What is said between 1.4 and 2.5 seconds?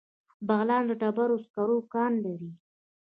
سکرو کان لري